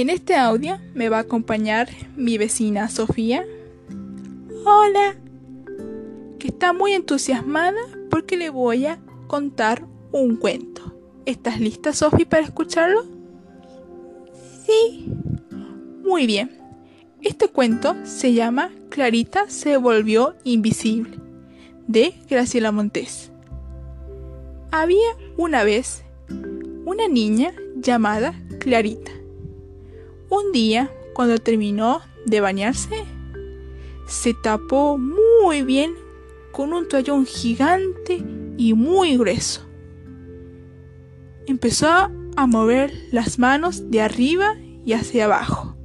[0.00, 3.44] En este audio me va a acompañar mi vecina Sofía.
[4.64, 5.14] Hola.
[6.38, 10.96] Que está muy entusiasmada porque le voy a contar un cuento.
[11.26, 13.04] ¿Estás lista, Sofía, para escucharlo?
[14.64, 15.12] Sí.
[16.02, 16.50] Muy bien.
[17.20, 21.18] Este cuento se llama Clarita se volvió invisible,
[21.88, 23.32] de Graciela Montes.
[24.70, 26.04] Había una vez
[26.86, 29.19] una niña llamada Clarita.
[30.44, 33.04] Un día, cuando terminó de bañarse,
[34.06, 35.94] se tapó muy bien
[36.52, 38.22] con un toallón gigante
[38.56, 39.62] y muy grueso.
[41.46, 45.76] Empezó a mover las manos de arriba y hacia abajo.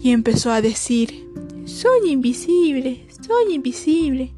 [0.00, 1.28] Y empezó a decir,
[1.64, 4.34] soy invisible, soy invisible.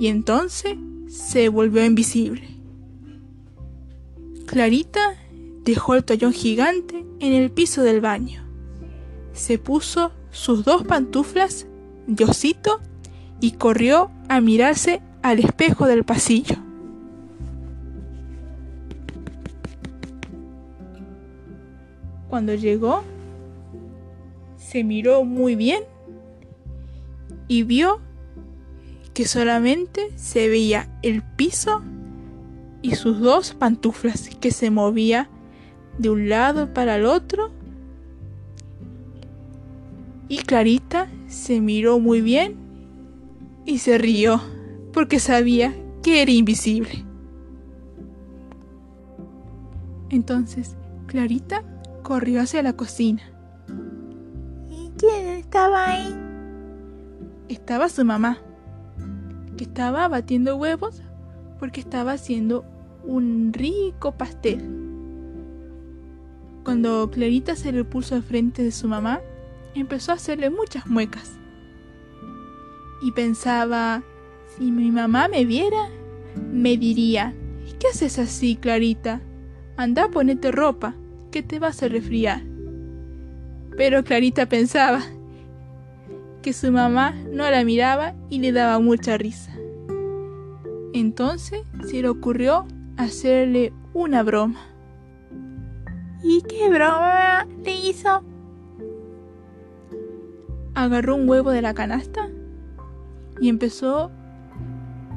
[0.00, 0.76] Y entonces
[1.08, 2.48] se volvió invisible.
[4.46, 5.16] Clarita
[5.64, 8.44] dejó el toallón gigante en el piso del baño.
[9.32, 11.66] Se puso sus dos pantuflas
[12.06, 12.80] de osito
[13.40, 16.56] y corrió a mirarse al espejo del pasillo.
[22.28, 23.02] Cuando llegó,
[24.56, 25.82] se miró muy bien
[27.48, 28.00] y vio
[29.14, 31.82] que solamente se veía el piso
[32.82, 35.30] y sus dos pantuflas que se movía
[35.98, 37.50] de un lado para el otro.
[40.28, 42.56] Y Clarita se miró muy bien
[43.66, 44.40] y se rió
[44.92, 47.04] porque sabía que era invisible.
[50.10, 51.62] Entonces Clarita
[52.02, 53.22] corrió hacia la cocina.
[54.70, 56.14] ¿Y quién estaba ahí?
[57.48, 58.38] Estaba su mamá,
[59.56, 61.02] que estaba batiendo huevos
[61.58, 62.64] porque estaba haciendo
[63.04, 64.83] un rico pastel.
[66.64, 69.20] Cuando Clarita se le puso al frente de su mamá,
[69.74, 71.32] empezó a hacerle muchas muecas.
[73.02, 74.02] Y pensaba,
[74.56, 75.90] si mi mamá me viera,
[76.50, 77.34] me diría,
[77.78, 79.20] ¿qué haces así, Clarita?
[79.76, 80.94] Anda, ponete ropa,
[81.30, 82.42] que te vas a resfriar.
[83.76, 85.02] Pero Clarita pensaba
[86.40, 89.54] que su mamá no la miraba y le daba mucha risa.
[90.94, 91.60] Entonces
[91.90, 94.73] se le ocurrió hacerle una broma.
[96.26, 98.22] ¿Y qué broma le hizo?
[100.74, 102.30] Agarró un huevo de la canasta
[103.38, 104.10] y empezó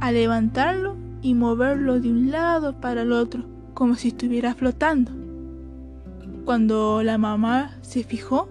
[0.01, 5.13] a levantarlo y moverlo de un lado para el otro, como si estuviera flotando.
[6.43, 8.49] Cuando la mamá se fijó,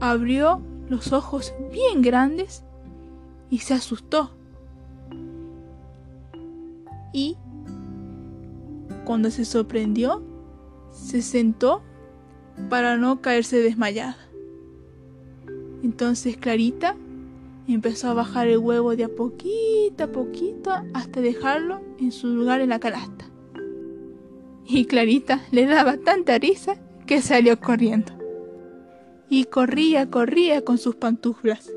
[0.00, 2.64] abrió los ojos bien grandes
[3.50, 4.30] y se asustó.
[7.12, 7.36] Y
[9.04, 10.22] cuando se sorprendió,
[10.94, 11.82] se sentó
[12.70, 14.16] para no caerse desmayada.
[15.82, 16.96] Entonces Clarita
[17.68, 22.60] empezó a bajar el huevo de a poquito a poquito hasta dejarlo en su lugar
[22.60, 23.26] en la canasta.
[24.66, 28.12] Y Clarita le daba tanta risa que salió corriendo.
[29.28, 31.70] Y corría, corría con sus pantuflas.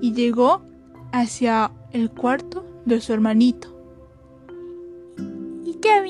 [0.00, 0.62] Y llegó
[1.12, 3.71] hacia el cuarto de su hermanito.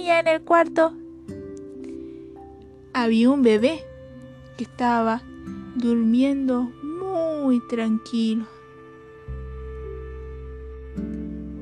[0.02, 0.92] ¿Y qué había en el cuarto?
[2.92, 3.84] Había un bebé
[4.56, 5.22] que estaba
[5.76, 8.46] durmiendo muy tranquilo.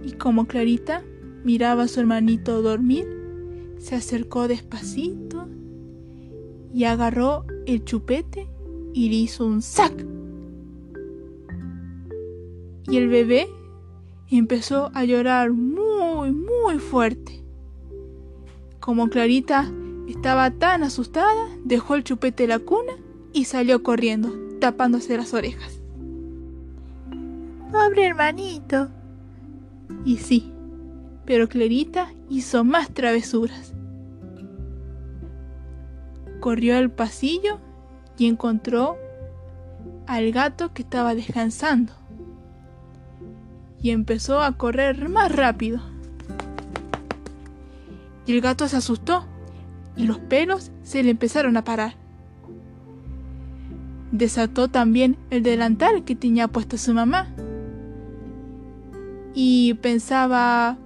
[0.02, 1.02] Y como Clarita
[1.44, 3.06] miraba a su hermanito dormir,
[3.76, 5.46] se acercó despacito
[6.72, 8.48] y agarró el chupete
[8.94, 9.92] y le hizo un sac.
[12.88, 13.48] Y el bebé
[14.30, 17.40] empezó a llorar muy, muy fuerte.
[18.80, 19.70] Como Clarita
[20.08, 22.92] estaba tan asustada, dejó el chupete de la cuna
[23.32, 25.80] y salió corriendo, tapándose las orejas.
[27.70, 28.88] Pobre hermanito.
[30.04, 30.52] Y sí,
[31.26, 33.74] pero Clarita hizo más travesuras.
[36.40, 37.58] Corrió al pasillo
[38.16, 38.96] y encontró
[40.06, 41.92] al gato que estaba descansando
[43.82, 45.80] y empezó a correr más rápido.
[48.26, 49.24] Y el gato se asustó
[49.96, 51.94] y los pelos se le empezaron a parar.
[54.12, 57.28] Desató también el delantal que tenía puesto su mamá.
[59.34, 60.76] Y pensaba,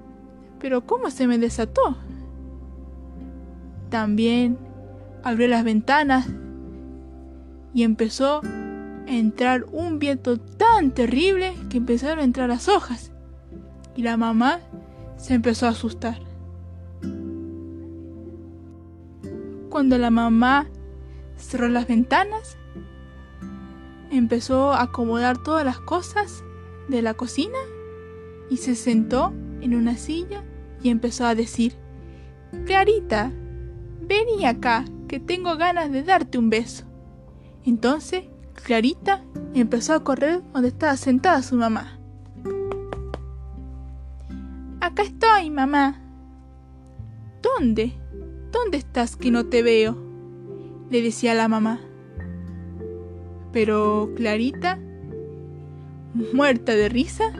[0.59, 1.97] pero ¿cómo se me desató?
[3.91, 4.59] También
[5.23, 6.29] abrió las ventanas
[7.73, 8.43] y empezó
[9.07, 13.11] entrar un viento tan terrible que empezaron a entrar las hojas
[13.97, 14.61] y la mamá
[15.17, 16.19] se empezó a asustar.
[19.75, 20.69] Cuando la mamá
[21.37, 22.57] cerró las ventanas,
[24.13, 26.45] empezó a acomodar todas las cosas
[26.89, 27.59] de la cocina
[28.49, 29.33] y se sentó
[29.63, 30.45] en una silla
[30.81, 31.75] y empezó a decir,
[32.67, 33.33] Clarita,
[34.01, 36.85] vení acá, que tengo ganas de darte un beso.
[37.65, 39.25] Entonces, Clarita
[39.55, 41.99] empezó a correr donde estaba sentada su mamá.
[44.81, 46.01] Acá estoy, mamá.
[47.43, 48.04] ¿Dónde?
[48.55, 49.97] ¿Dónde estás que no te veo?
[50.89, 51.81] le decía la mamá.
[53.53, 54.79] Pero Clarita,
[56.33, 57.33] muerta de risa,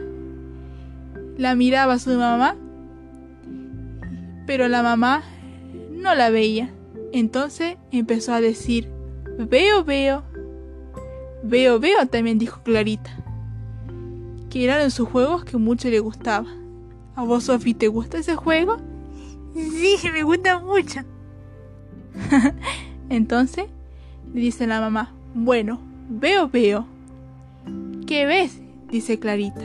[1.37, 2.57] la miraba su mamá,
[4.45, 5.23] pero la mamá
[5.89, 6.73] no la veía.
[7.13, 8.89] Entonces empezó a decir,
[9.37, 10.23] veo, veo.
[11.43, 13.23] Veo, veo, también dijo Clarita.
[14.49, 16.49] Que eran sus juegos que mucho le gustaba.
[17.15, 18.94] ¿A vos, Sofi, te gusta ese juego?
[19.55, 20.99] Sí, me gusta mucho.
[23.09, 23.65] Entonces
[24.33, 25.79] dice la mamá, bueno,
[26.09, 26.85] veo, veo.
[28.05, 28.61] ¿Qué ves?
[28.89, 29.63] dice Clarita.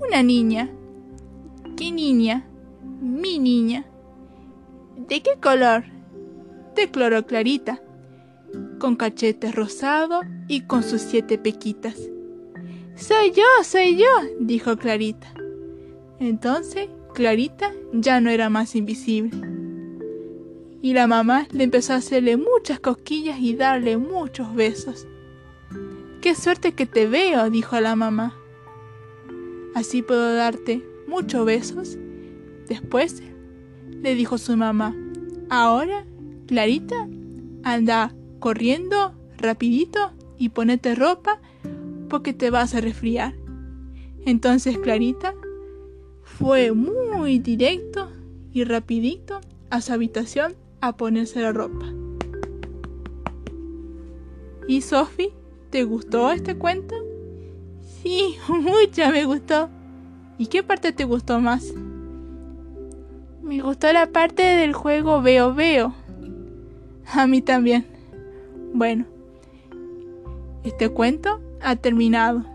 [0.00, 0.70] Una niña.
[1.76, 2.46] ¿Qué niña?
[3.00, 3.84] Mi niña.
[4.96, 5.84] ¿De qué color?
[6.74, 7.82] De cloro clarita,
[8.78, 11.96] con cachetes rosados y con sus siete pequitas.
[12.94, 14.06] Soy yo, soy yo,
[14.38, 15.32] dijo Clarita.
[16.18, 16.88] Entonces
[17.20, 19.38] Clarita ya no era más invisible.
[20.80, 25.06] Y la mamá le empezó a hacerle muchas cosquillas y darle muchos besos.
[26.22, 28.34] Qué suerte que te veo, dijo la mamá.
[29.74, 31.98] Así puedo darte muchos besos.
[32.70, 33.22] Después
[33.90, 34.96] le dijo su mamá,
[35.50, 36.06] ahora,
[36.46, 37.06] Clarita,
[37.64, 41.38] anda corriendo rapidito y ponete ropa
[42.08, 43.34] porque te vas a resfriar.
[44.24, 45.34] Entonces Clarita
[46.40, 46.72] fue
[47.20, 48.08] muy directo
[48.50, 51.84] y rapidito a su habitación a ponerse la ropa.
[54.66, 55.34] ¿Y Sophie?
[55.68, 56.94] ¿Te gustó este cuento?
[58.02, 59.68] Sí, mucho me gustó.
[60.38, 61.74] ¿Y qué parte te gustó más?
[63.42, 65.92] Me gustó la parte del juego Veo Veo.
[67.12, 67.84] A mí también.
[68.72, 69.04] Bueno,
[70.64, 72.46] este cuento ha terminado.